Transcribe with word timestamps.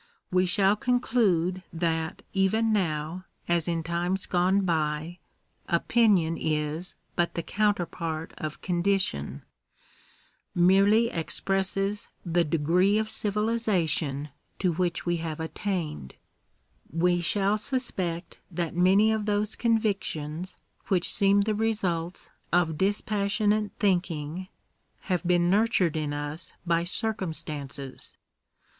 We 0.31 0.47
shall 0.47 0.75
conclude 0.75 1.61
that, 1.71 2.23
even 2.33 2.73
now, 2.73 3.25
as 3.47 3.67
in 3.67 3.83
limes 3.87 4.25
gone 4.25 4.61
by, 4.61 5.19
opinion 5.67 6.37
is 6.37 6.95
but 7.15 7.35
the 7.35 7.43
counterpart 7.43 8.33
of 8.39 8.63
condition— 8.63 9.43
merely 10.55 11.09
expresses 11.11 12.09
the 12.25 12.43
de 12.43 12.57
Digitized 12.57 12.57
by 12.57 12.57
VjOOQIC 12.57 12.57
THE 12.57 12.57
RIGHTS 12.57 12.57
OF 12.57 12.63
CHILDREN. 12.63 12.73
177 12.73 12.73
gree 12.73 12.97
of 12.97 13.09
civilisation 13.11 14.29
to 14.57 14.73
which 14.73 15.05
we 15.05 15.17
have 15.17 15.39
attained. 15.39 16.15
We 16.89 17.21
shall 17.21 17.57
sus 17.59 17.91
pect 17.91 18.39
that 18.49 18.75
many 18.75 19.11
of 19.11 19.27
those 19.27 19.55
convictions 19.55 20.57
which 20.87 21.13
seem 21.13 21.41
the 21.41 21.53
results 21.53 22.31
of 22.51 22.75
dispassionate 22.79 23.69
thinking, 23.77 24.47
have 25.01 25.21
been 25.23 25.51
nurtured 25.51 25.95
in 25.95 26.11
us 26.11 26.53
by 26.65 26.85
circum 26.85 27.33
stances. 27.33 28.17